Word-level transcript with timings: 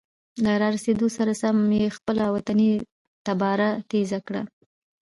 له 0.43 0.51
را 0.61 0.67
رسیدو 0.75 1.07
سره 1.17 1.33
سم 1.41 1.57
یې 1.79 1.87
خپله 1.97 2.25
وطني 2.35 2.71
تباره 3.27 3.67
تیزه 3.89 4.19
کړه. 4.27 4.41